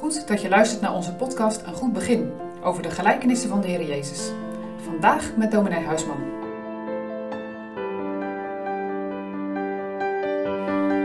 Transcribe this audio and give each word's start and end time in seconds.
Goed 0.00 0.28
dat 0.28 0.42
je 0.42 0.48
luistert 0.48 0.80
naar 0.80 0.94
onze 0.94 1.12
podcast 1.12 1.62
Een 1.66 1.72
Goed 1.72 1.92
Begin 1.92 2.30
over 2.62 2.82
de 2.82 2.90
gelijkenissen 2.90 3.48
van 3.48 3.60
de 3.60 3.66
Heer 3.66 3.86
Jezus. 3.86 4.30
Vandaag 4.84 5.32
met 5.36 5.50
dominee 5.50 5.84
Huisman. 5.84 6.16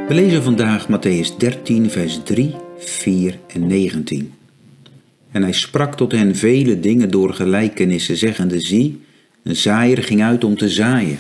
We 0.08 0.14
lezen 0.14 0.44
vandaag 0.44 0.88
Matthäus 0.88 1.38
13, 1.38 1.90
vers 1.90 2.24
3, 2.24 2.56
4 2.78 3.40
en 3.48 3.68
19. 3.68 4.34
En 5.32 5.42
hij 5.42 5.54
sprak 5.54 5.96
tot 5.96 6.12
hen 6.12 6.36
vele 6.36 6.80
dingen 6.80 7.12
door 7.12 7.34
gelijkenissen, 7.34 8.18
zeggende: 8.18 8.60
Zie, 8.60 9.02
een 9.44 9.56
zaaier 9.56 10.04
ging 10.04 10.24
uit 10.24 10.44
om 10.44 10.58
te 10.58 10.70
zaaien. 10.70 11.20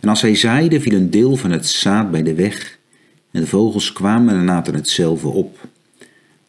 En 0.00 0.08
als 0.08 0.22
hij 0.22 0.34
zaaide, 0.34 0.80
viel 0.80 0.94
een 0.94 1.10
deel 1.10 1.36
van 1.36 1.50
het 1.50 1.66
zaad 1.66 2.10
bij 2.10 2.22
de 2.22 2.34
weg, 2.34 2.78
en 3.30 3.40
de 3.40 3.46
vogels 3.46 3.92
kwamen 3.92 4.34
en 4.34 4.44
naten 4.44 4.74
hetzelfde 4.74 5.28
op. 5.28 5.58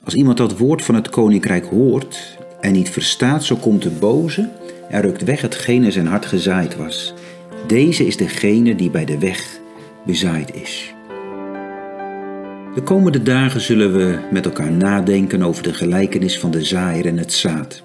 Als 0.04 0.14
iemand 0.14 0.38
dat 0.38 0.58
woord 0.58 0.82
van 0.82 0.96
het 0.96 1.10
koninkrijk 1.10 1.66
hoort 1.66 2.38
en 2.62 2.72
niet 2.72 2.90
verstaat, 2.90 3.44
zo 3.44 3.56
komt 3.56 3.82
de 3.82 3.90
boze 3.90 4.50
en 4.90 5.02
rukt 5.02 5.24
weg 5.24 5.42
hetgene 5.42 5.92
zijn 5.92 6.08
hart 6.08 6.26
gezaaid 6.26 6.76
was. 6.76 7.14
Deze 7.68 8.06
is 8.06 8.18
degene 8.18 8.76
die 8.76 8.90
bij 8.90 9.06
de 9.06 9.18
weg 9.18 9.60
bezaaid 10.06 10.56
is. 10.56 10.94
De 12.76 12.82
komende 12.84 13.24
dagen 13.24 13.62
zullen 13.62 13.94
we 13.94 14.20
met 14.32 14.46
elkaar 14.46 14.72
nadenken 14.72 15.44
over 15.44 15.64
de 15.64 15.74
gelijkenis 15.74 16.40
van 16.40 16.52
de 16.52 16.64
zaaier 16.64 17.06
en 17.06 17.18
het 17.18 17.34
zaad. 17.34 17.84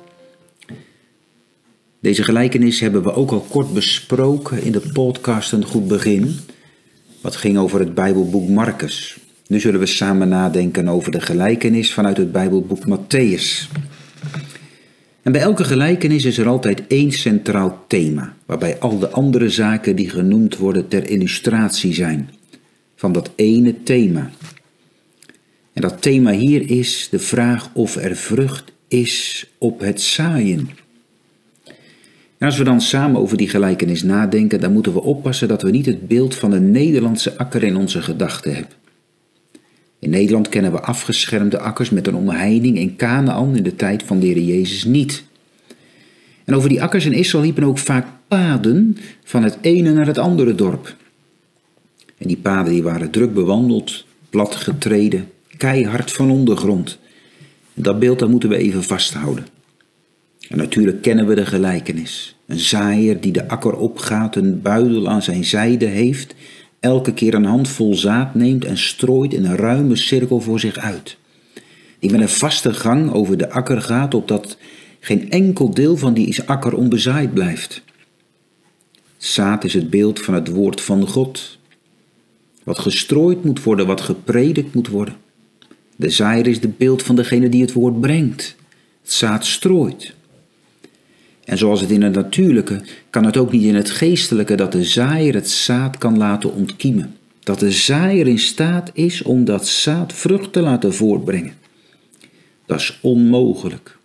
Deze 2.00 2.24
gelijkenis 2.24 2.80
hebben 2.80 3.02
we 3.02 3.12
ook 3.12 3.30
al 3.30 3.46
kort 3.48 3.74
besproken 3.74 4.62
in 4.62 4.72
de 4.72 4.90
podcast 4.92 5.52
Een 5.52 5.64
Goed 5.64 5.88
Begin, 5.88 6.38
wat 7.20 7.36
ging 7.36 7.58
over 7.58 7.80
het 7.80 7.94
Bijbelboek 7.94 8.48
Marcus. 8.48 9.18
Nu 9.48 9.60
zullen 9.60 9.80
we 9.80 9.86
samen 9.86 10.28
nadenken 10.28 10.88
over 10.88 11.12
de 11.12 11.20
gelijkenis 11.20 11.92
vanuit 11.92 12.16
het 12.16 12.32
Bijbelboek 12.32 12.84
Matthäus. 12.86 13.70
En 15.22 15.32
bij 15.32 15.40
elke 15.40 15.64
gelijkenis 15.64 16.24
is 16.24 16.38
er 16.38 16.48
altijd 16.48 16.86
één 16.86 17.12
centraal 17.12 17.84
thema, 17.86 18.34
waarbij 18.46 18.78
al 18.78 18.98
de 18.98 19.08
andere 19.08 19.50
zaken 19.50 19.96
die 19.96 20.10
genoemd 20.10 20.56
worden 20.56 20.88
ter 20.88 21.10
illustratie 21.10 21.94
zijn 21.94 22.30
van 22.96 23.12
dat 23.12 23.30
ene 23.36 23.82
thema. 23.82 24.30
En 25.72 25.82
dat 25.82 26.02
thema 26.02 26.32
hier 26.32 26.70
is 26.70 27.08
de 27.10 27.18
vraag 27.18 27.70
of 27.74 27.96
er 27.96 28.16
vrucht 28.16 28.72
is 28.88 29.46
op 29.58 29.80
het 29.80 30.00
zaaien. 30.00 30.70
En 32.38 32.46
als 32.46 32.58
we 32.58 32.64
dan 32.64 32.80
samen 32.80 33.20
over 33.20 33.36
die 33.36 33.48
gelijkenis 33.48 34.02
nadenken, 34.02 34.60
dan 34.60 34.72
moeten 34.72 34.92
we 34.92 35.02
oppassen 35.02 35.48
dat 35.48 35.62
we 35.62 35.70
niet 35.70 35.86
het 35.86 36.08
beeld 36.08 36.34
van 36.34 36.52
een 36.52 36.70
Nederlandse 36.70 37.38
akker 37.38 37.62
in 37.62 37.76
onze 37.76 38.02
gedachten 38.02 38.54
hebben. 38.54 38.77
In 39.98 40.10
Nederland 40.10 40.48
kennen 40.48 40.72
we 40.72 40.80
afgeschermde 40.80 41.58
akkers 41.58 41.90
met 41.90 42.06
een 42.06 42.14
omheining 42.14 42.78
in 42.78 42.96
Canaan 42.96 43.56
in 43.56 43.62
de 43.62 43.76
tijd 43.76 44.02
van 44.02 44.18
de 44.20 44.26
Heer 44.26 44.38
Jezus 44.38 44.84
niet. 44.84 45.24
En 46.44 46.54
over 46.54 46.68
die 46.68 46.82
akkers 46.82 47.06
in 47.06 47.12
Israël 47.12 47.44
liepen 47.44 47.64
ook 47.64 47.78
vaak 47.78 48.06
paden 48.28 48.96
van 49.24 49.42
het 49.42 49.58
ene 49.60 49.92
naar 49.92 50.06
het 50.06 50.18
andere 50.18 50.54
dorp. 50.54 50.96
En 52.18 52.26
die 52.26 52.36
paden 52.36 52.72
die 52.72 52.82
waren 52.82 53.10
druk 53.10 53.34
bewandeld, 53.34 54.04
plat 54.30 54.54
getreden, 54.54 55.30
keihard 55.56 56.12
van 56.12 56.30
ondergrond. 56.30 56.98
Dat 57.74 57.98
beeld 57.98 58.18
dat 58.18 58.28
moeten 58.28 58.48
we 58.48 58.56
even 58.56 58.82
vasthouden. 58.82 59.46
En 60.48 60.56
natuurlijk 60.56 61.02
kennen 61.02 61.26
we 61.26 61.34
de 61.34 61.46
gelijkenis. 61.46 62.36
Een 62.46 62.58
zaaier 62.58 63.20
die 63.20 63.32
de 63.32 63.48
akker 63.48 63.76
opgaat, 63.76 64.36
een 64.36 64.62
buidel 64.62 65.08
aan 65.08 65.22
zijn 65.22 65.44
zijde 65.44 65.86
heeft, 65.86 66.34
elke 66.80 67.14
keer 67.14 67.34
een 67.34 67.44
handvol 67.44 67.94
zaad 67.94 68.34
neemt 68.34 68.64
en 68.64 68.78
strooit 68.78 69.34
in 69.34 69.44
een 69.44 69.56
ruime 69.56 69.96
cirkel 69.96 70.40
voor 70.40 70.60
zich 70.60 70.78
uit. 70.78 71.16
Die 71.98 72.10
met 72.10 72.20
een 72.20 72.28
vaste 72.28 72.72
gang 72.74 73.12
over 73.12 73.36
de 73.36 73.50
akker 73.50 73.82
gaat, 73.82 74.14
opdat 74.14 74.56
geen 75.00 75.30
enkel 75.30 75.70
deel 75.70 75.96
van 75.96 76.14
die 76.14 76.42
akker 76.42 76.74
onbezaaid 76.74 77.34
blijft. 77.34 77.82
Zaad 79.16 79.64
is 79.64 79.74
het 79.74 79.90
beeld 79.90 80.20
van 80.20 80.34
het 80.34 80.48
woord 80.48 80.80
van 80.80 81.06
God. 81.06 81.58
Wat 82.64 82.78
gestrooid 82.78 83.44
moet 83.44 83.62
worden, 83.62 83.86
wat 83.86 84.00
gepredikt 84.00 84.74
moet 84.74 84.88
worden. 84.88 85.16
De 85.96 86.10
zaaier 86.10 86.46
is 86.46 86.60
het 86.60 86.78
beeld 86.78 87.02
van 87.02 87.16
degene 87.16 87.48
die 87.48 87.60
het 87.60 87.72
woord 87.72 88.00
brengt. 88.00 88.56
Het 89.02 89.12
zaad 89.12 89.46
strooit. 89.46 90.14
En 91.48 91.58
zoals 91.58 91.80
het 91.80 91.90
in 91.90 92.02
het 92.02 92.14
natuurlijke, 92.14 92.80
kan 93.10 93.24
het 93.24 93.36
ook 93.36 93.52
niet 93.52 93.62
in 93.62 93.74
het 93.74 93.90
geestelijke 93.90 94.54
dat 94.54 94.72
de 94.72 94.84
zaaier 94.84 95.34
het 95.34 95.50
zaad 95.50 95.98
kan 95.98 96.16
laten 96.18 96.54
ontkiemen. 96.54 97.14
Dat 97.40 97.60
de 97.60 97.70
zaaier 97.70 98.26
in 98.26 98.38
staat 98.38 98.90
is 98.92 99.22
om 99.22 99.44
dat 99.44 99.68
zaad 99.68 100.12
vrucht 100.12 100.52
te 100.52 100.60
laten 100.60 100.94
voortbrengen. 100.94 101.52
Dat 102.66 102.80
is 102.80 102.98
onmogelijk. 103.02 103.98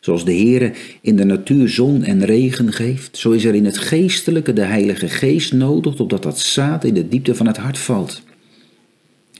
Zoals 0.00 0.24
de 0.24 0.34
Heere 0.34 0.72
in 1.00 1.16
de 1.16 1.24
natuur 1.24 1.68
zon 1.68 2.02
en 2.04 2.24
regen 2.24 2.72
geeft, 2.72 3.16
zo 3.16 3.30
is 3.30 3.44
er 3.44 3.54
in 3.54 3.64
het 3.64 3.78
geestelijke 3.78 4.52
de 4.52 4.64
Heilige 4.64 5.08
Geest 5.08 5.52
nodig, 5.52 6.00
opdat 6.00 6.22
dat 6.22 6.40
zaad 6.40 6.84
in 6.84 6.94
de 6.94 7.08
diepte 7.08 7.34
van 7.34 7.46
het 7.46 7.56
hart 7.56 7.78
valt. 7.78 8.22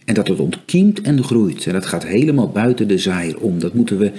En 0.05 0.15
dat 0.15 0.28
het 0.28 0.38
ontkiemt 0.38 1.00
en 1.00 1.25
groeit. 1.25 1.66
En 1.66 1.72
dat 1.72 1.87
gaat 1.87 2.06
helemaal 2.06 2.49
buiten 2.49 2.88
de 2.88 2.99
zaaier 2.99 3.38
om. 3.38 3.59
Dat 3.59 3.75
moeten 3.75 3.99
we 3.99 4.12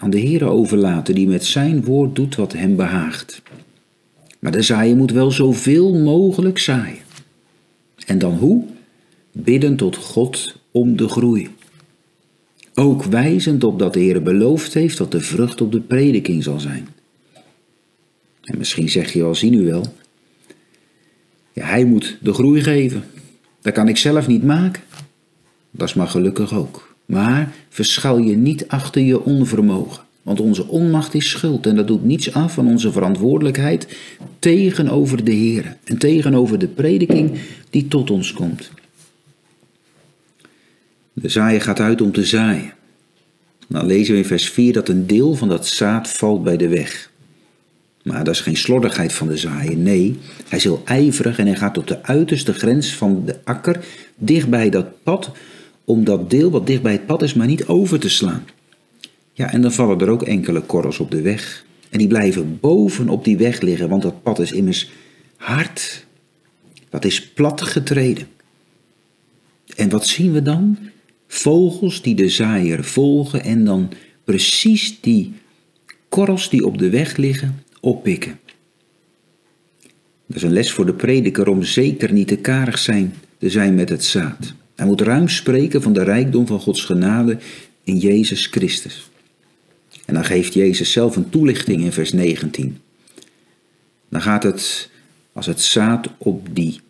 aan 0.00 0.10
de 0.10 0.20
Heere 0.20 0.44
overlaten, 0.44 1.14
die 1.14 1.28
met 1.28 1.44
zijn 1.44 1.84
woord 1.84 2.16
doet 2.16 2.36
wat 2.36 2.52
hem 2.52 2.76
behaagt. 2.76 3.42
Maar 4.38 4.52
de 4.52 4.62
zaaier 4.62 4.96
moet 4.96 5.12
wel 5.12 5.30
zoveel 5.30 5.94
mogelijk 5.94 6.58
zaaien. 6.58 7.02
En 8.06 8.18
dan 8.18 8.34
hoe? 8.34 8.64
Bidden 9.32 9.76
tot 9.76 9.96
God 9.96 10.56
om 10.70 10.96
de 10.96 11.08
groei. 11.08 11.48
Ook 12.74 13.04
wijzend 13.04 13.64
op 13.64 13.78
dat 13.78 13.92
de 13.92 14.00
Heer 14.00 14.22
beloofd 14.22 14.74
heeft 14.74 14.98
dat 14.98 15.12
de 15.12 15.20
vrucht 15.20 15.60
op 15.60 15.72
de 15.72 15.80
prediking 15.80 16.42
zal 16.42 16.60
zijn. 16.60 16.88
En 18.42 18.58
misschien 18.58 18.88
zeg 18.88 19.12
je 19.12 19.22
wel, 19.22 19.34
zie 19.34 19.50
nu 19.50 19.64
wel. 19.64 19.84
Ja, 21.52 21.64
hij 21.64 21.84
moet 21.84 22.18
de 22.20 22.32
groei 22.32 22.62
geven. 22.62 23.04
Dat 23.60 23.72
kan 23.72 23.88
ik 23.88 23.96
zelf 23.96 24.26
niet 24.26 24.44
maken. 24.44 24.82
Dat 25.70 25.88
is 25.88 25.94
maar 25.94 26.08
gelukkig 26.08 26.54
ook. 26.54 26.89
Maar 27.10 27.52
verschuil 27.68 28.18
je 28.18 28.36
niet 28.36 28.68
achter 28.68 29.02
je 29.02 29.24
onvermogen. 29.24 30.02
Want 30.22 30.40
onze 30.40 30.66
onmacht 30.66 31.14
is 31.14 31.30
schuld 31.30 31.66
en 31.66 31.76
dat 31.76 31.86
doet 31.86 32.04
niets 32.04 32.32
af 32.32 32.54
van 32.54 32.66
onze 32.66 32.92
verantwoordelijkheid 32.92 33.96
tegenover 34.38 35.24
de 35.24 35.32
Heer 35.32 35.76
en 35.84 35.98
tegenover 35.98 36.58
de 36.58 36.66
prediking 36.68 37.38
die 37.70 37.88
tot 37.88 38.10
ons 38.10 38.32
komt. 38.32 38.70
De 41.12 41.28
zaaier 41.28 41.60
gaat 41.60 41.80
uit 41.80 42.00
om 42.00 42.12
te 42.12 42.24
zaaien. 42.24 42.72
Dan 43.68 43.86
lezen 43.86 44.12
we 44.12 44.20
in 44.20 44.26
vers 44.26 44.50
4 44.50 44.72
dat 44.72 44.88
een 44.88 45.06
deel 45.06 45.34
van 45.34 45.48
dat 45.48 45.66
zaad 45.66 46.10
valt 46.10 46.42
bij 46.42 46.56
de 46.56 46.68
weg. 46.68 47.10
Maar 48.02 48.24
dat 48.24 48.34
is 48.34 48.40
geen 48.40 48.56
slordigheid 48.56 49.12
van 49.12 49.28
de 49.28 49.36
zaaier, 49.36 49.76
nee, 49.76 50.18
hij 50.48 50.58
is 50.58 50.64
heel 50.64 50.82
ijverig 50.84 51.38
en 51.38 51.46
hij 51.46 51.56
gaat 51.56 51.74
tot 51.74 51.88
de 51.88 52.02
uiterste 52.02 52.52
grens 52.52 52.94
van 52.94 53.22
de 53.26 53.36
akker, 53.44 53.84
dichtbij 54.16 54.70
dat 54.70 55.02
pad, 55.02 55.30
om 55.90 56.04
dat 56.04 56.30
deel 56.30 56.50
wat 56.50 56.66
dicht 56.66 56.82
bij 56.82 56.92
het 56.92 57.06
pad 57.06 57.22
is, 57.22 57.34
maar 57.34 57.46
niet 57.46 57.66
over 57.66 58.00
te 58.00 58.08
slaan. 58.08 58.44
Ja, 59.32 59.52
en 59.52 59.60
dan 59.60 59.72
vallen 59.72 60.00
er 60.00 60.08
ook 60.08 60.22
enkele 60.22 60.60
korrels 60.60 60.98
op 60.98 61.10
de 61.10 61.20
weg. 61.20 61.64
En 61.88 61.98
die 61.98 62.08
blijven 62.08 62.58
boven 62.60 63.08
op 63.08 63.24
die 63.24 63.36
weg 63.36 63.60
liggen, 63.60 63.88
want 63.88 64.02
dat 64.02 64.22
pad 64.22 64.38
is 64.38 64.52
immers 64.52 64.90
hard. 65.36 66.06
Dat 66.88 67.04
is 67.04 67.28
plat 67.28 67.62
getreden. 67.62 68.26
En 69.76 69.88
wat 69.88 70.06
zien 70.06 70.32
we 70.32 70.42
dan? 70.42 70.78
Vogels 71.26 72.02
die 72.02 72.14
de 72.14 72.28
zaaier 72.28 72.84
volgen 72.84 73.42
en 73.42 73.64
dan 73.64 73.90
precies 74.24 75.00
die 75.00 75.32
korrels 76.08 76.50
die 76.50 76.66
op 76.66 76.78
de 76.78 76.90
weg 76.90 77.16
liggen 77.16 77.62
oppikken. 77.80 78.38
Dat 80.26 80.36
is 80.36 80.42
een 80.42 80.52
les 80.52 80.72
voor 80.72 80.86
de 80.86 80.94
prediker 80.94 81.48
om 81.48 81.62
zeker 81.62 82.12
niet 82.12 82.28
te 82.28 82.36
karig 82.36 82.78
zijn, 82.78 83.14
te 83.38 83.50
zijn 83.50 83.74
met 83.74 83.88
het 83.88 84.04
zaad. 84.04 84.54
Hij 84.80 84.88
moet 84.88 85.00
ruim 85.00 85.28
spreken 85.28 85.82
van 85.82 85.92
de 85.92 86.02
rijkdom 86.02 86.46
van 86.46 86.60
Gods 86.60 86.84
genade 86.84 87.38
in 87.84 87.96
Jezus 87.96 88.46
Christus. 88.46 89.10
En 90.04 90.14
dan 90.14 90.24
geeft 90.24 90.54
Jezus 90.54 90.92
zelf 90.92 91.16
een 91.16 91.28
toelichting 91.28 91.82
in 91.82 91.92
vers 91.92 92.12
19. 92.12 92.78
Dan 94.08 94.22
gaat 94.22 94.42
het, 94.42 94.90
als 95.32 95.46
het 95.46 95.60
zaad 95.60 96.08
op 96.18 96.48
die 96.52 96.80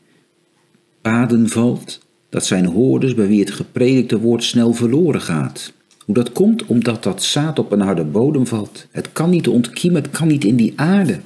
paden 1.00 1.49
valt, 1.49 2.00
dat 2.29 2.47
zijn 2.47 2.67
hoorders 2.67 3.14
bij 3.14 3.26
wie 3.26 3.41
het 3.41 3.50
gepredikte 3.50 4.20
woord 4.20 4.44
snel 4.44 4.73
verloren 4.73 5.20
gaat. 5.20 5.73
Hoe 6.05 6.14
dat 6.14 6.32
komt? 6.32 6.67
Omdat 6.67 7.03
dat 7.03 7.23
zaad 7.23 7.59
op 7.59 7.73
een 7.73 7.81
harde 7.81 8.05
bodem 8.05 8.47
valt. 8.47 8.87
Het 8.91 9.12
kan 9.12 9.31
niet 9.31 9.49
ontkiemen, 9.49 10.03
het 10.03 10.11
kan 10.11 10.29
niet 10.29 10.44
in 10.44 10.56
die 10.56 10.73
aarde. 10.76 11.20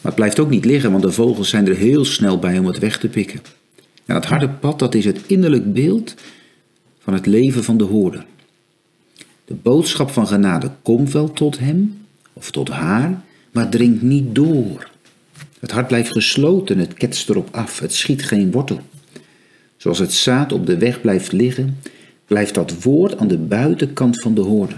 Maar 0.00 0.12
het 0.12 0.14
blijft 0.14 0.40
ook 0.40 0.50
niet 0.50 0.64
liggen, 0.64 0.90
want 0.90 1.02
de 1.02 1.12
vogels 1.12 1.48
zijn 1.48 1.66
er 1.66 1.76
heel 1.76 2.04
snel 2.04 2.38
bij 2.38 2.58
om 2.58 2.66
het 2.66 2.78
weg 2.78 2.98
te 2.98 3.08
pikken. 3.08 3.40
En 4.12 4.20
dat 4.20 4.30
harde 4.30 4.48
pad, 4.48 4.78
dat 4.78 4.94
is 4.94 5.04
het 5.04 5.20
innerlijk 5.26 5.72
beeld 5.72 6.14
van 6.98 7.14
het 7.14 7.26
leven 7.26 7.64
van 7.64 7.76
de 7.76 7.84
hoorder. 7.84 8.26
De 9.44 9.54
boodschap 9.54 10.10
van 10.10 10.26
genade 10.26 10.70
komt 10.82 11.12
wel 11.12 11.32
tot 11.32 11.58
hem 11.58 12.06
of 12.32 12.50
tot 12.50 12.68
haar, 12.68 13.24
maar 13.52 13.68
dringt 13.68 14.02
niet 14.02 14.34
door. 14.34 14.90
Het 15.60 15.70
hart 15.70 15.86
blijft 15.86 16.12
gesloten, 16.12 16.78
het 16.78 16.94
ketst 16.94 17.28
erop 17.28 17.48
af, 17.54 17.78
het 17.78 17.94
schiet 17.94 18.24
geen 18.24 18.50
wortel. 18.50 18.80
Zoals 19.76 19.98
het 19.98 20.12
zaad 20.12 20.52
op 20.52 20.66
de 20.66 20.78
weg 20.78 21.00
blijft 21.00 21.32
liggen, 21.32 21.78
blijft 22.26 22.54
dat 22.54 22.82
woord 22.82 23.18
aan 23.18 23.28
de 23.28 23.38
buitenkant 23.38 24.20
van 24.20 24.34
de 24.34 24.40
hoorde. 24.40 24.76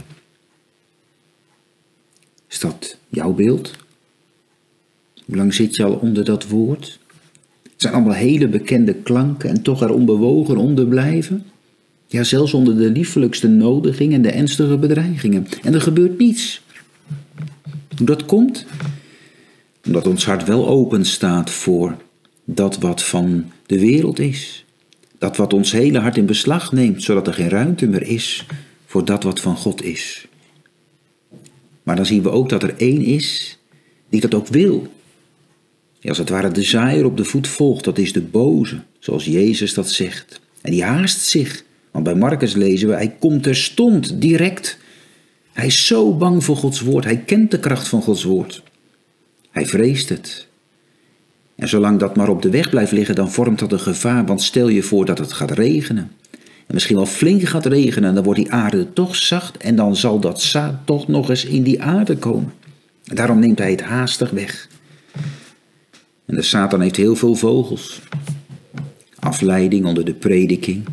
Is 2.48 2.60
dat 2.60 2.96
jouw 3.08 3.32
beeld? 3.32 3.72
Hoe 5.24 5.36
lang 5.36 5.54
zit 5.54 5.76
je 5.76 5.84
al 5.84 5.94
onder 5.94 6.24
dat 6.24 6.48
woord? 6.48 6.98
Zijn 7.84 7.96
allemaal 7.96 8.14
hele 8.14 8.48
bekende 8.48 8.94
klanken 8.94 9.50
en 9.50 9.62
toch 9.62 9.82
er 9.82 9.92
onbewogen 9.92 10.56
onder 10.56 10.86
blijven. 10.86 11.44
Ja, 12.06 12.24
zelfs 12.24 12.54
onder 12.54 12.76
de 12.76 12.90
liefelijkste 12.90 13.48
nodigingen 13.48 14.14
en 14.14 14.22
de 14.22 14.30
ernstige 14.30 14.78
bedreigingen. 14.78 15.46
En 15.62 15.74
er 15.74 15.80
gebeurt 15.80 16.18
niets. 16.18 16.62
Hoe 17.96 18.06
dat 18.06 18.24
komt? 18.24 18.66
Omdat 19.86 20.06
ons 20.06 20.24
hart 20.24 20.44
wel 20.44 20.68
open 20.68 21.04
staat 21.04 21.50
voor 21.50 21.96
dat 22.44 22.78
wat 22.78 23.02
van 23.02 23.44
de 23.66 23.80
wereld 23.80 24.18
is. 24.18 24.64
Dat 25.18 25.36
wat 25.36 25.52
ons 25.52 25.72
hele 25.72 25.98
hart 25.98 26.16
in 26.16 26.26
beslag 26.26 26.72
neemt, 26.72 27.02
zodat 27.02 27.26
er 27.26 27.34
geen 27.34 27.48
ruimte 27.48 27.86
meer 27.86 28.02
is 28.02 28.46
voor 28.86 29.04
dat 29.04 29.22
wat 29.22 29.40
van 29.40 29.56
God 29.56 29.82
is. 29.82 30.26
Maar 31.82 31.96
dan 31.96 32.06
zien 32.06 32.22
we 32.22 32.30
ook 32.30 32.48
dat 32.48 32.62
er 32.62 32.74
één 32.76 33.00
is 33.00 33.58
die 34.08 34.20
dat 34.20 34.34
ook 34.34 34.46
wil. 34.46 34.92
Als 36.08 36.18
het 36.18 36.28
ware 36.28 36.50
de 36.50 36.62
zaaier 36.62 37.04
op 37.04 37.16
de 37.16 37.24
voet 37.24 37.48
volgt, 37.48 37.84
dat 37.84 37.98
is 37.98 38.12
de 38.12 38.22
boze, 38.22 38.80
zoals 38.98 39.24
Jezus 39.24 39.74
dat 39.74 39.90
zegt. 39.90 40.40
En 40.60 40.70
die 40.70 40.84
haast 40.84 41.20
zich, 41.20 41.64
want 41.90 42.04
bij 42.04 42.14
Marcus 42.14 42.54
lezen 42.54 42.88
we, 42.88 42.94
hij 42.94 43.16
komt 43.18 43.42
terstond, 43.42 44.20
direct. 44.20 44.78
Hij 45.52 45.66
is 45.66 45.86
zo 45.86 46.14
bang 46.14 46.44
voor 46.44 46.56
Gods 46.56 46.80
woord, 46.80 47.04
hij 47.04 47.16
kent 47.18 47.50
de 47.50 47.58
kracht 47.58 47.88
van 47.88 48.02
Gods 48.02 48.24
woord. 48.24 48.62
Hij 49.50 49.66
vreest 49.66 50.08
het. 50.08 50.46
En 51.56 51.68
zolang 51.68 51.98
dat 51.98 52.16
maar 52.16 52.28
op 52.28 52.42
de 52.42 52.50
weg 52.50 52.70
blijft 52.70 52.92
liggen, 52.92 53.14
dan 53.14 53.32
vormt 53.32 53.58
dat 53.58 53.72
een 53.72 53.80
gevaar, 53.80 54.26
want 54.26 54.42
stel 54.42 54.68
je 54.68 54.82
voor 54.82 55.04
dat 55.04 55.18
het 55.18 55.32
gaat 55.32 55.50
regenen. 55.50 56.10
En 56.66 56.74
misschien 56.74 56.96
wel 56.96 57.06
flink 57.06 57.42
gaat 57.42 57.66
regenen, 57.66 58.14
dan 58.14 58.24
wordt 58.24 58.40
die 58.40 58.52
aarde 58.52 58.92
toch 58.92 59.16
zacht 59.16 59.56
en 59.56 59.76
dan 59.76 59.96
zal 59.96 60.20
dat 60.20 60.42
zaad 60.42 60.74
toch 60.84 61.08
nog 61.08 61.30
eens 61.30 61.44
in 61.44 61.62
die 61.62 61.82
aarde 61.82 62.16
komen. 62.16 62.52
En 63.04 63.16
daarom 63.16 63.38
neemt 63.38 63.58
hij 63.58 63.70
het 63.70 63.82
haastig 63.82 64.30
weg. 64.30 64.68
En 66.34 66.40
de 66.40 66.46
Satan 66.46 66.80
heeft 66.80 66.96
heel 66.96 67.16
veel 67.16 67.34
vogels. 67.34 68.00
Afleiding 69.18 69.86
onder 69.86 70.04
de 70.04 70.14
prediking. 70.14 70.84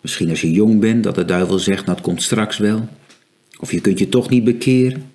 Misschien 0.00 0.30
als 0.30 0.40
je 0.40 0.50
jong 0.50 0.80
bent 0.80 1.04
dat 1.04 1.14
de 1.14 1.24
duivel 1.24 1.58
zegt, 1.58 1.84
nou 1.84 1.96
het 1.96 2.06
komt 2.06 2.22
straks 2.22 2.58
wel. 2.58 2.88
Of 3.60 3.72
je 3.72 3.80
kunt 3.80 3.98
je 3.98 4.08
toch 4.08 4.28
niet 4.28 4.44
bekeren. 4.44 5.10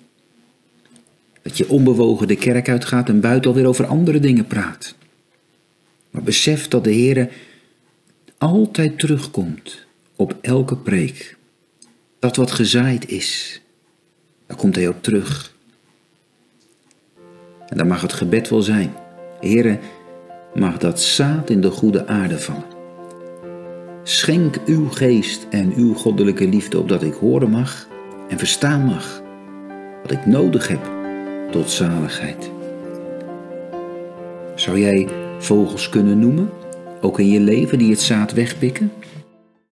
Dat 1.42 1.56
je 1.56 1.68
onbewogen 1.68 2.28
de 2.28 2.36
kerk 2.36 2.68
uitgaat 2.68 3.08
en 3.08 3.20
buiten 3.20 3.50
alweer 3.50 3.66
over 3.66 3.86
andere 3.86 4.20
dingen 4.20 4.46
praat. 4.46 4.94
Maar 6.10 6.22
besef 6.22 6.68
dat 6.68 6.84
de 6.84 6.92
Heer 6.92 7.30
altijd 8.38 8.98
terugkomt 8.98 9.86
op 10.16 10.36
elke 10.40 10.76
preek. 10.76 11.36
Dat 12.18 12.36
wat 12.36 12.50
gezaaid 12.50 13.08
is, 13.08 13.60
daar 14.46 14.56
komt 14.56 14.76
Hij 14.76 14.88
op 14.88 15.02
terug. 15.02 15.54
En 17.70 17.76
dan 17.76 17.86
mag 17.86 18.00
het 18.00 18.12
gebed 18.12 18.48
wel 18.48 18.62
zijn. 18.62 18.92
Heere, 19.40 19.78
mag 20.54 20.78
dat 20.78 21.00
zaad 21.00 21.50
in 21.50 21.60
de 21.60 21.70
goede 21.70 22.06
aarde 22.06 22.38
vallen. 22.38 22.78
Schenk 24.02 24.56
uw 24.66 24.88
geest 24.88 25.46
en 25.50 25.72
uw 25.76 25.94
goddelijke 25.94 26.48
liefde 26.48 26.78
opdat 26.78 27.02
ik 27.02 27.14
horen 27.14 27.50
mag 27.50 27.86
en 28.28 28.38
verstaan 28.38 28.84
mag 28.84 29.22
wat 30.02 30.10
ik 30.10 30.26
nodig 30.26 30.68
heb 30.68 30.90
tot 31.50 31.70
zaligheid. 31.70 32.50
Zou 34.54 34.78
jij 34.78 35.08
vogels 35.38 35.88
kunnen 35.88 36.18
noemen, 36.18 36.50
ook 37.00 37.18
in 37.18 37.28
je 37.28 37.40
leven, 37.40 37.78
die 37.78 37.90
het 37.90 38.00
zaad 38.00 38.32
wegpikken? 38.32 38.92